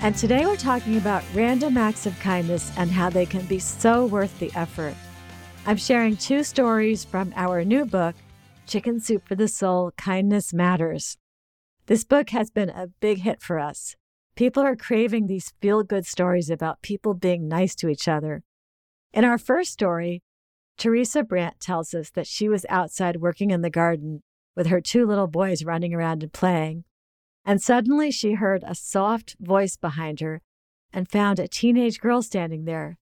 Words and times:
And 0.00 0.14
today 0.14 0.46
we're 0.46 0.56
talking 0.56 0.96
about 0.96 1.24
random 1.34 1.76
acts 1.76 2.06
of 2.06 2.16
kindness 2.20 2.70
and 2.76 2.88
how 2.88 3.10
they 3.10 3.26
can 3.26 3.44
be 3.46 3.58
so 3.58 4.06
worth 4.06 4.38
the 4.38 4.52
effort. 4.54 4.94
I'm 5.66 5.76
sharing 5.76 6.16
two 6.16 6.44
stories 6.44 7.04
from 7.04 7.32
our 7.34 7.64
new 7.64 7.84
book, 7.84 8.14
Chicken 8.68 9.00
Soup 9.00 9.26
for 9.26 9.34
the 9.34 9.48
Soul 9.48 9.90
Kindness 9.96 10.54
Matters. 10.54 11.18
This 11.86 12.04
book 12.04 12.30
has 12.30 12.48
been 12.48 12.70
a 12.70 12.86
big 13.00 13.22
hit 13.22 13.42
for 13.42 13.58
us. 13.58 13.96
People 14.36 14.62
are 14.62 14.76
craving 14.76 15.26
these 15.26 15.52
feel 15.60 15.82
good 15.82 16.06
stories 16.06 16.48
about 16.48 16.80
people 16.80 17.12
being 17.12 17.48
nice 17.48 17.74
to 17.74 17.88
each 17.88 18.06
other. 18.06 18.44
In 19.12 19.24
our 19.24 19.36
first 19.36 19.72
story, 19.72 20.22
Teresa 20.76 21.24
Brandt 21.24 21.58
tells 21.58 21.92
us 21.92 22.10
that 22.10 22.28
she 22.28 22.48
was 22.48 22.64
outside 22.68 23.16
working 23.16 23.50
in 23.50 23.62
the 23.62 23.68
garden 23.68 24.22
with 24.54 24.68
her 24.68 24.80
two 24.80 25.06
little 25.06 25.26
boys 25.26 25.64
running 25.64 25.92
around 25.92 26.22
and 26.22 26.32
playing. 26.32 26.84
And 27.48 27.62
suddenly 27.62 28.10
she 28.10 28.34
heard 28.34 28.62
a 28.66 28.74
soft 28.74 29.34
voice 29.40 29.78
behind 29.78 30.20
her 30.20 30.42
and 30.92 31.08
found 31.08 31.38
a 31.38 31.48
teenage 31.48 31.98
girl 31.98 32.20
standing 32.20 32.66
there. 32.66 32.98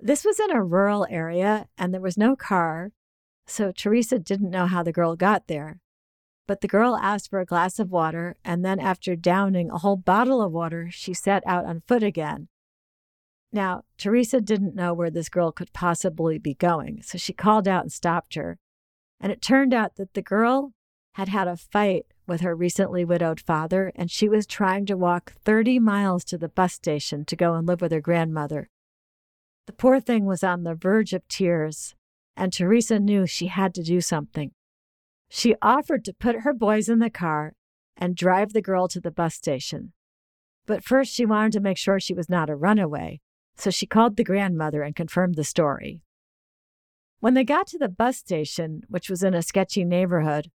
This 0.00 0.24
was 0.24 0.40
in 0.40 0.50
a 0.50 0.64
rural 0.64 1.06
area 1.10 1.66
and 1.76 1.92
there 1.92 2.00
was 2.00 2.16
no 2.16 2.36
car, 2.36 2.92
so 3.46 3.72
Teresa 3.72 4.18
didn't 4.18 4.48
know 4.48 4.64
how 4.64 4.82
the 4.82 4.94
girl 4.94 5.14
got 5.14 5.46
there. 5.46 5.78
But 6.46 6.62
the 6.62 6.68
girl 6.68 6.96
asked 6.96 7.28
for 7.28 7.38
a 7.38 7.44
glass 7.44 7.78
of 7.78 7.90
water, 7.90 8.36
and 8.42 8.64
then 8.64 8.80
after 8.80 9.14
downing 9.14 9.70
a 9.70 9.76
whole 9.76 9.96
bottle 9.96 10.40
of 10.40 10.52
water, 10.52 10.88
she 10.90 11.12
set 11.12 11.42
out 11.46 11.66
on 11.66 11.82
foot 11.86 12.02
again. 12.02 12.48
Now, 13.52 13.82
Teresa 13.98 14.40
didn't 14.40 14.74
know 14.74 14.94
where 14.94 15.10
this 15.10 15.28
girl 15.28 15.52
could 15.52 15.74
possibly 15.74 16.38
be 16.38 16.54
going, 16.54 17.02
so 17.02 17.18
she 17.18 17.34
called 17.34 17.68
out 17.68 17.82
and 17.82 17.92
stopped 17.92 18.36
her. 18.36 18.58
And 19.20 19.30
it 19.30 19.42
turned 19.42 19.74
out 19.74 19.96
that 19.96 20.14
the 20.14 20.22
girl 20.22 20.72
had 21.12 21.28
had 21.28 21.46
a 21.46 21.58
fight 21.58 22.06
with 22.26 22.40
her 22.40 22.54
recently 22.54 23.04
widowed 23.04 23.40
father, 23.40 23.92
and 23.94 24.10
she 24.10 24.28
was 24.28 24.46
trying 24.46 24.86
to 24.86 24.96
walk 24.96 25.32
30 25.44 25.78
miles 25.78 26.24
to 26.24 26.38
the 26.38 26.48
bus 26.48 26.74
station 26.74 27.24
to 27.24 27.36
go 27.36 27.54
and 27.54 27.66
live 27.66 27.80
with 27.80 27.92
her 27.92 28.00
grandmother. 28.00 28.68
The 29.66 29.72
poor 29.72 30.00
thing 30.00 30.26
was 30.26 30.44
on 30.44 30.62
the 30.62 30.74
verge 30.74 31.12
of 31.12 31.26
tears, 31.28 31.94
and 32.36 32.52
Teresa 32.52 32.98
knew 32.98 33.26
she 33.26 33.46
had 33.46 33.74
to 33.74 33.82
do 33.82 34.00
something. 34.00 34.52
She 35.28 35.54
offered 35.60 36.04
to 36.04 36.12
put 36.12 36.40
her 36.40 36.52
boys 36.52 36.88
in 36.88 36.98
the 36.98 37.10
car 37.10 37.54
and 37.96 38.14
drive 38.14 38.52
the 38.52 38.62
girl 38.62 38.88
to 38.88 39.00
the 39.00 39.10
bus 39.10 39.34
station. 39.34 39.92
But 40.66 40.84
first, 40.84 41.12
she 41.12 41.26
wanted 41.26 41.52
to 41.52 41.60
make 41.60 41.78
sure 41.78 41.98
she 41.98 42.14
was 42.14 42.28
not 42.28 42.50
a 42.50 42.56
runaway, 42.56 43.20
so 43.56 43.70
she 43.70 43.86
called 43.86 44.16
the 44.16 44.24
grandmother 44.24 44.82
and 44.82 44.94
confirmed 44.94 45.34
the 45.34 45.44
story. 45.44 46.02
When 47.20 47.34
they 47.34 47.44
got 47.44 47.66
to 47.68 47.78
the 47.78 47.88
bus 47.88 48.18
station, 48.18 48.82
which 48.88 49.08
was 49.08 49.22
in 49.22 49.34
a 49.34 49.42
sketchy 49.42 49.84
neighborhood, 49.84 50.50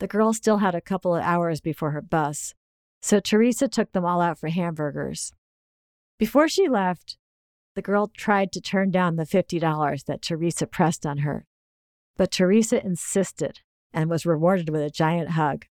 the 0.00 0.06
girl 0.06 0.32
still 0.32 0.58
had 0.58 0.74
a 0.74 0.80
couple 0.80 1.14
of 1.14 1.22
hours 1.22 1.60
before 1.60 1.92
her 1.92 2.02
bus, 2.02 2.54
so 3.00 3.20
Teresa 3.20 3.68
took 3.68 3.92
them 3.92 4.04
all 4.04 4.20
out 4.20 4.38
for 4.38 4.48
hamburgers. 4.48 5.32
Before 6.18 6.48
she 6.48 6.68
left, 6.68 7.16
the 7.74 7.82
girl 7.82 8.08
tried 8.08 8.52
to 8.52 8.60
turn 8.60 8.90
down 8.90 9.16
the 9.16 9.24
$50 9.24 10.04
that 10.04 10.22
Teresa 10.22 10.66
pressed 10.66 11.04
on 11.04 11.18
her, 11.18 11.46
but 12.16 12.30
Teresa 12.30 12.84
insisted 12.84 13.60
and 13.92 14.08
was 14.08 14.26
rewarded 14.26 14.68
with 14.68 14.82
a 14.82 14.90
giant 14.90 15.30
hug. 15.30 15.66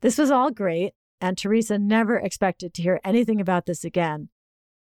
This 0.00 0.18
was 0.18 0.30
all 0.30 0.50
great, 0.50 0.94
and 1.20 1.36
Teresa 1.36 1.78
never 1.78 2.16
expected 2.16 2.72
to 2.74 2.82
hear 2.82 3.00
anything 3.02 3.40
about 3.40 3.66
this 3.66 3.84
again. 3.84 4.28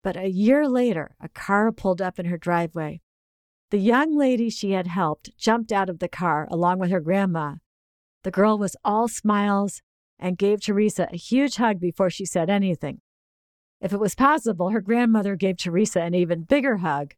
But 0.03 0.17
a 0.17 0.29
year 0.29 0.67
later, 0.67 1.15
a 1.19 1.29
car 1.29 1.71
pulled 1.71 2.01
up 2.01 2.19
in 2.19 2.25
her 2.25 2.37
driveway. 2.37 3.01
The 3.71 3.79
young 3.79 4.15
lady 4.15 4.49
she 4.49 4.71
had 4.71 4.87
helped 4.87 5.35
jumped 5.37 5.71
out 5.71 5.89
of 5.89 5.99
the 5.99 6.07
car 6.07 6.47
along 6.51 6.79
with 6.79 6.91
her 6.91 6.99
grandma. 6.99 7.55
The 8.23 8.31
girl 8.31 8.57
was 8.57 8.75
all 8.83 9.07
smiles 9.07 9.81
and 10.19 10.37
gave 10.37 10.61
Teresa 10.61 11.07
a 11.11 11.17
huge 11.17 11.57
hug 11.57 11.79
before 11.79 12.09
she 12.09 12.25
said 12.25 12.49
anything. 12.49 13.01
If 13.81 13.91
it 13.93 13.99
was 13.99 14.15
possible, 14.15 14.69
her 14.69 14.81
grandmother 14.81 15.35
gave 15.35 15.57
Teresa 15.57 16.01
an 16.01 16.13
even 16.13 16.43
bigger 16.43 16.77
hug, 16.77 17.15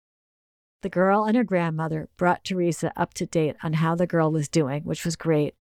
the 0.85 0.89
girl 0.89 1.23
and 1.23 1.35
her 1.35 1.43
grandmother 1.43 2.09
brought 2.15 2.43
Teresa 2.43 2.93
up 2.95 3.15
to 3.15 3.25
date 3.25 3.55
on 3.63 3.73
how 3.73 3.95
the 3.95 4.05
girl 4.05 4.31
was 4.31 4.47
doing, 4.47 4.83
which 4.83 5.03
was 5.03 5.15
great. 5.15 5.55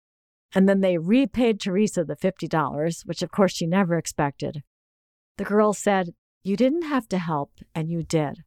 And 0.53 0.69
then 0.69 0.81
they 0.81 0.99
repaid 0.99 1.61
Teresa 1.61 2.03
the 2.03 2.17
$50, 2.17 3.07
which 3.07 3.23
of 3.23 3.31
course 3.31 3.53
she 3.53 3.65
never 3.65 3.97
expected. 3.97 4.65
The 5.39 5.45
girl 5.45 5.75
said, 5.75 6.15
You 6.43 6.57
didn't 6.57 6.83
have 6.83 7.09
to 7.11 7.19
help, 7.19 7.53
and 7.73 7.89
you 7.89 8.03
did. 8.03 8.43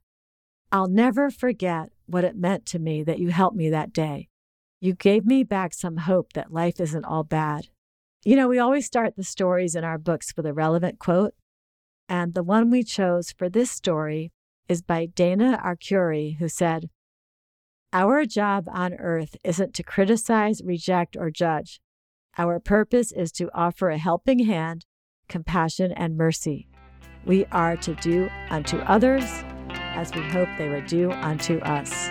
I'll 0.70 0.86
never 0.86 1.30
forget 1.30 1.92
what 2.04 2.24
it 2.24 2.36
meant 2.36 2.66
to 2.66 2.78
me 2.78 3.02
that 3.04 3.20
you 3.20 3.30
helped 3.30 3.56
me 3.56 3.70
that 3.70 3.94
day. 3.94 4.28
You 4.80 4.94
gave 4.94 5.24
me 5.24 5.42
back 5.42 5.72
some 5.72 5.96
hope 5.98 6.32
that 6.34 6.52
life 6.52 6.80
isn't 6.80 7.04
all 7.04 7.24
bad. 7.24 7.68
You 8.24 8.36
know, 8.36 8.48
we 8.48 8.58
always 8.58 8.86
start 8.86 9.16
the 9.16 9.24
stories 9.24 9.74
in 9.74 9.84
our 9.84 9.98
books 9.98 10.34
with 10.36 10.46
a 10.46 10.52
relevant 10.52 10.98
quote. 10.98 11.34
And 12.08 12.34
the 12.34 12.42
one 12.42 12.70
we 12.70 12.82
chose 12.82 13.32
for 13.32 13.48
this 13.48 13.70
story 13.70 14.32
is 14.68 14.82
by 14.82 15.06
Dana 15.06 15.60
Arcuri, 15.64 16.38
who 16.38 16.48
said, 16.48 16.90
Our 17.92 18.24
job 18.24 18.68
on 18.68 18.94
earth 18.94 19.36
isn't 19.44 19.74
to 19.74 19.82
criticize, 19.82 20.60
reject, 20.64 21.16
or 21.16 21.30
judge. 21.30 21.80
Our 22.36 22.60
purpose 22.60 23.12
is 23.12 23.32
to 23.32 23.50
offer 23.54 23.88
a 23.90 23.98
helping 23.98 24.40
hand, 24.40 24.84
compassion, 25.28 25.92
and 25.92 26.16
mercy. 26.16 26.68
We 27.24 27.46
are 27.46 27.76
to 27.78 27.94
do 27.94 28.28
unto 28.50 28.78
others 28.78 29.24
as 29.70 30.14
we 30.14 30.20
hope 30.20 30.48
they 30.58 30.68
would 30.68 30.86
do 30.86 31.10
unto 31.10 31.58
us. 31.60 32.10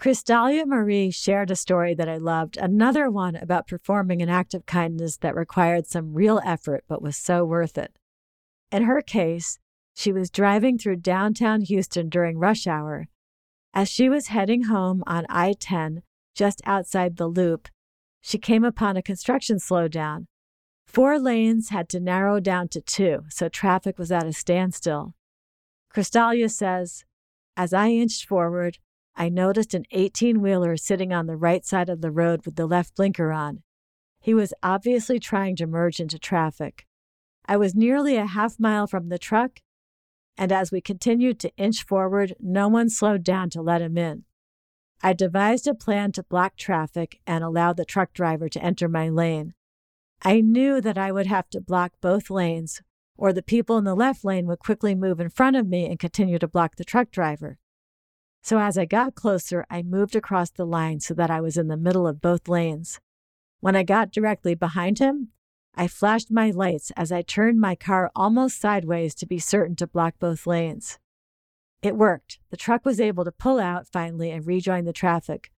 Dalia 0.00 0.66
Marie 0.66 1.10
shared 1.10 1.50
a 1.50 1.56
story 1.56 1.94
that 1.94 2.08
I 2.08 2.16
loved, 2.16 2.56
another 2.56 3.10
one 3.10 3.36
about 3.36 3.66
performing 3.66 4.22
an 4.22 4.30
act 4.30 4.54
of 4.54 4.64
kindness 4.64 5.18
that 5.18 5.34
required 5.34 5.86
some 5.86 6.14
real 6.14 6.40
effort 6.44 6.84
but 6.88 7.02
was 7.02 7.16
so 7.16 7.44
worth 7.44 7.76
it. 7.76 7.98
In 8.72 8.84
her 8.84 9.02
case, 9.02 9.58
she 9.94 10.12
was 10.12 10.30
driving 10.30 10.78
through 10.78 10.96
downtown 10.96 11.60
Houston 11.60 12.08
during 12.08 12.38
rush 12.38 12.66
hour. 12.66 13.08
As 13.74 13.88
she 13.88 14.08
was 14.08 14.28
heading 14.28 14.64
home 14.64 15.04
on 15.06 15.26
I 15.28 15.54
10, 15.58 16.02
just 16.34 16.62
outside 16.64 17.16
the 17.16 17.28
loop, 17.28 17.68
she 18.22 18.38
came 18.38 18.64
upon 18.64 18.96
a 18.96 19.02
construction 19.02 19.58
slowdown. 19.58 20.26
Four 20.86 21.18
lanes 21.18 21.68
had 21.68 21.88
to 21.90 22.00
narrow 22.00 22.40
down 22.40 22.68
to 22.68 22.80
two, 22.80 23.24
so 23.28 23.48
traffic 23.48 23.98
was 23.98 24.10
at 24.10 24.26
a 24.26 24.32
standstill. 24.32 25.14
Crystalia 25.94 26.50
says, 26.50 27.04
As 27.56 27.72
I 27.72 27.88
inched 27.88 28.26
forward, 28.26 28.78
I 29.16 29.28
noticed 29.28 29.74
an 29.74 29.84
18 29.90 30.40
wheeler 30.40 30.76
sitting 30.76 31.12
on 31.12 31.26
the 31.26 31.36
right 31.36 31.64
side 31.64 31.88
of 31.88 32.00
the 32.00 32.10
road 32.10 32.44
with 32.44 32.56
the 32.56 32.66
left 32.66 32.96
blinker 32.96 33.32
on. 33.32 33.62
He 34.20 34.34
was 34.34 34.54
obviously 34.62 35.18
trying 35.18 35.56
to 35.56 35.66
merge 35.66 36.00
into 36.00 36.18
traffic. 36.18 36.86
I 37.46 37.56
was 37.56 37.74
nearly 37.74 38.16
a 38.16 38.26
half 38.26 38.60
mile 38.60 38.86
from 38.86 39.08
the 39.08 39.18
truck, 39.18 39.60
and 40.36 40.52
as 40.52 40.70
we 40.70 40.80
continued 40.80 41.38
to 41.40 41.54
inch 41.56 41.84
forward, 41.84 42.34
no 42.40 42.68
one 42.68 42.88
slowed 42.88 43.24
down 43.24 43.50
to 43.50 43.62
let 43.62 43.82
him 43.82 43.98
in. 43.98 44.24
I 45.02 45.14
devised 45.14 45.66
a 45.66 45.74
plan 45.74 46.12
to 46.12 46.22
block 46.22 46.56
traffic 46.56 47.20
and 47.26 47.42
allow 47.42 47.72
the 47.72 47.86
truck 47.86 48.12
driver 48.12 48.48
to 48.50 48.62
enter 48.62 48.88
my 48.88 49.08
lane. 49.08 49.54
I 50.22 50.42
knew 50.42 50.80
that 50.82 50.98
I 50.98 51.12
would 51.12 51.26
have 51.26 51.48
to 51.50 51.60
block 51.60 51.92
both 52.02 52.28
lanes, 52.28 52.82
or 53.16 53.32
the 53.32 53.42
people 53.42 53.78
in 53.78 53.84
the 53.84 53.94
left 53.94 54.24
lane 54.24 54.46
would 54.46 54.58
quickly 54.58 54.94
move 54.94 55.18
in 55.18 55.30
front 55.30 55.56
of 55.56 55.66
me 55.66 55.86
and 55.86 55.98
continue 55.98 56.38
to 56.38 56.48
block 56.48 56.76
the 56.76 56.84
truck 56.84 57.10
driver. 57.10 57.58
So 58.42 58.58
as 58.58 58.78
I 58.78 58.84
got 58.84 59.14
closer, 59.14 59.66
I 59.70 59.82
moved 59.82 60.16
across 60.16 60.50
the 60.50 60.64
line 60.64 61.00
so 61.00 61.14
that 61.14 61.30
I 61.30 61.40
was 61.40 61.56
in 61.56 61.68
the 61.68 61.76
middle 61.76 62.06
of 62.06 62.20
both 62.20 62.48
lanes. 62.48 63.00
When 63.60 63.76
I 63.76 63.82
got 63.82 64.12
directly 64.12 64.54
behind 64.54 64.98
him, 64.98 65.28
I 65.74 65.86
flashed 65.86 66.30
my 66.30 66.50
lights 66.50 66.90
as 66.96 67.12
I 67.12 67.22
turned 67.22 67.60
my 67.60 67.74
car 67.74 68.10
almost 68.16 68.60
sideways 68.60 69.14
to 69.16 69.26
be 69.26 69.38
certain 69.38 69.76
to 69.76 69.86
block 69.86 70.14
both 70.18 70.46
lanes. 70.46 70.98
It 71.82 71.96
worked. 71.96 72.38
The 72.50 72.56
truck 72.56 72.84
was 72.84 73.00
able 73.00 73.24
to 73.24 73.32
pull 73.32 73.58
out 73.58 73.86
finally 73.86 74.30
and 74.30 74.46
rejoin 74.46 74.84
the 74.84 74.92
traffic. 74.92 75.50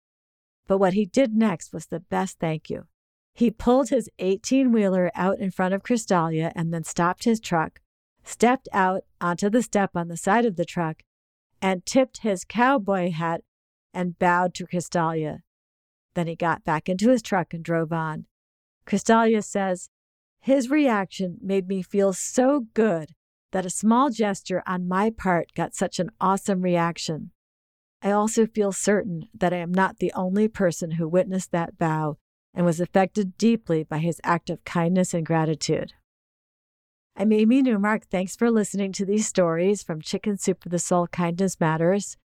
But 0.67 0.79
what 0.79 0.93
he 0.93 1.07
did 1.07 1.35
next 1.35 1.73
was 1.73 1.87
the 1.87 2.01
best 2.01 2.39
thank 2.39 2.71
you. 2.71 2.87
He 3.35 3.51
pulled 3.51 3.89
his 3.89 4.11
18 4.19 4.73
wheeler 4.73 5.11
out 5.15 5.39
in 5.39 5.51
front 5.51 5.75
of 5.75 5.83
Crystalia 5.83 6.53
and 6.55 6.73
then 6.73 6.85
stopped 6.85 7.25
his 7.25 7.41
truck, 7.41 7.81
stepped 8.23 8.69
out 8.73 9.03
onto 9.21 9.49
the 9.49 9.63
step 9.63 9.93
on 9.97 10.09
the 10.09 10.17
side 10.17 10.45
of 10.45 10.57
the 10.57 10.65
truck, 10.65 11.03
and 11.63 11.87
tipped 11.87 12.19
his 12.19 12.45
cowboy 12.45 13.13
hat 13.13 13.43
and 13.95 14.19
bowed 14.19 14.53
to 14.55 14.67
Crystalia. 14.67 15.39
Then 16.15 16.27
he 16.27 16.35
got 16.35 16.65
back 16.65 16.89
into 16.89 17.09
his 17.09 17.23
truck 17.23 17.55
and 17.55 17.65
drove 17.65 17.93
on. 17.93 18.27
Crystalia 18.87 19.43
says, 19.43 19.89
His 20.41 20.69
reaction 20.69 21.39
made 21.41 21.69
me 21.69 21.83
feel 21.83 22.13
so 22.13 22.67
good 22.75 23.13
that 23.53 23.65
a 23.65 23.71
small 23.71 24.11
gesture 24.11 24.63
on 24.67 24.89
my 24.89 25.11
part 25.11 25.55
got 25.55 25.75
such 25.75 26.01
an 26.01 26.11
awesome 26.21 26.63
reaction. 26.63 27.31
I 28.03 28.11
also 28.11 28.47
feel 28.47 28.73
certain 28.73 29.29
that 29.33 29.53
I 29.53 29.59
am 29.59 29.73
not 29.73 29.99
the 29.99 30.13
only 30.15 30.49
person 30.49 30.93
who 30.93 31.09
witnessed 31.09 31.53
that 31.53 31.79
bow 31.79 32.17
and 32.53 32.67
was 32.67 32.81
affected 32.81 33.39
deeply 33.39 33.85
by 33.85 33.99
his 33.99 34.21
act 34.25 34.51
of 34.51 34.65
kindness 34.65 35.15
and 35.15 35.25
gratitude. 35.25 35.93
I'm 37.15 37.31
Amy 37.31 37.61
Newmark. 37.61 38.07
Thanks 38.07 38.35
for 38.35 38.51
listening 38.51 38.91
to 38.93 39.05
these 39.05 39.29
stories 39.29 39.83
from 39.83 40.01
Chicken 40.01 40.39
Soup 40.39 40.63
for 40.63 40.71
the 40.71 40.79
Soul 40.79 41.07
Kindness 41.07 41.61
Matters. 41.61 42.17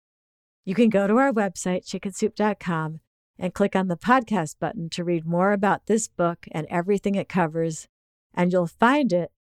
You 0.65 0.77
can 0.77 0.91
go 0.91 1.09
to 1.09 1.17
our 1.17 1.33
website, 1.33 1.85
chickensoup.com, 1.85 3.01
and 3.37 3.53
click 3.53 3.75
on 3.75 3.89
the 3.89 3.97
podcast 3.97 4.61
button 4.61 4.89
to 4.91 5.03
read 5.03 5.27
more 5.27 5.53
about 5.53 5.87
this 5.87 6.07
book 6.07 6.47
and 6.53 6.69
everything 6.71 7.17
it 7.17 7.29
covers, 7.29 7.89
and 8.33 8.53
you'll 8.53 8.69
find 8.69 9.13
it 9.13 9.33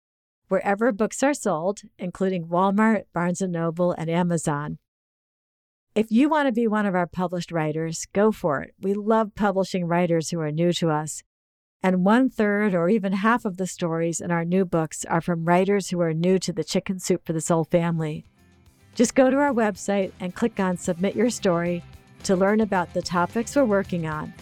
wherever 0.48 0.90
books 0.92 1.22
are 1.22 1.34
sold, 1.34 1.82
including 1.98 2.46
Walmart, 2.46 3.04
Barnes 3.12 3.40
& 3.40 3.42
Noble, 3.42 3.92
and 3.92 4.08
Amazon. 4.08 4.78
If 5.94 6.10
you 6.10 6.30
want 6.30 6.48
to 6.48 6.52
be 6.52 6.66
one 6.66 6.86
of 6.86 6.94
our 6.94 7.06
published 7.06 7.52
writers, 7.52 8.06
go 8.14 8.32
for 8.32 8.62
it. 8.62 8.74
We 8.80 8.94
love 8.94 9.34
publishing 9.34 9.84
writers 9.84 10.30
who 10.30 10.40
are 10.40 10.50
new 10.50 10.72
to 10.72 10.88
us. 10.88 11.22
And 11.84 12.04
one 12.04 12.30
third 12.30 12.74
or 12.74 12.88
even 12.88 13.12
half 13.12 13.44
of 13.44 13.58
the 13.58 13.66
stories 13.68 14.20
in 14.20 14.32
our 14.32 14.44
new 14.44 14.64
books 14.64 15.04
are 15.04 15.20
from 15.20 15.44
writers 15.44 15.90
who 15.90 16.00
are 16.00 16.12
new 16.12 16.40
to 16.40 16.52
the 16.52 16.64
Chicken 16.64 16.98
Soup 16.98 17.24
for 17.24 17.32
the 17.32 17.40
Soul 17.40 17.62
family. 17.62 18.24
Just 18.96 19.14
go 19.14 19.30
to 19.30 19.36
our 19.36 19.52
website 19.52 20.10
and 20.18 20.34
click 20.34 20.58
on 20.58 20.76
Submit 20.76 21.14
Your 21.14 21.30
Story 21.30 21.84
to 22.24 22.34
learn 22.34 22.60
about 22.60 22.94
the 22.94 23.02
topics 23.02 23.54
we're 23.54 23.64
working 23.64 24.06
on 24.06 24.32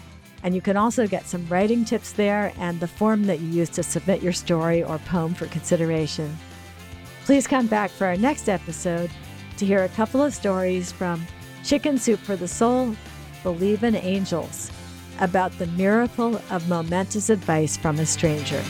and 0.42 0.54
you 0.54 0.60
can 0.60 0.76
also 0.76 1.06
get 1.06 1.26
some 1.26 1.46
writing 1.48 1.84
tips 1.84 2.12
there 2.12 2.52
and 2.58 2.80
the 2.80 2.88
form 2.88 3.26
that 3.26 3.40
you 3.40 3.48
use 3.48 3.68
to 3.70 3.82
submit 3.82 4.22
your 4.22 4.32
story 4.32 4.82
or 4.82 4.98
poem 4.98 5.34
for 5.34 5.46
consideration. 5.46 6.36
Please 7.24 7.46
come 7.46 7.66
back 7.66 7.90
for 7.90 8.06
our 8.06 8.16
next 8.16 8.48
episode 8.48 9.10
to 9.56 9.66
hear 9.66 9.84
a 9.84 9.88
couple 9.90 10.22
of 10.22 10.34
stories 10.34 10.90
from 10.90 11.24
Chicken 11.64 11.98
Soup 11.98 12.18
for 12.18 12.34
the 12.34 12.48
Soul, 12.48 12.96
Believe 13.44 13.84
in 13.84 13.94
Angels, 13.94 14.72
about 15.22 15.56
the 15.58 15.66
miracle 15.68 16.42
of 16.50 16.68
momentous 16.68 17.30
advice 17.30 17.76
from 17.76 17.98
a 18.00 18.04
stranger. 18.04 18.62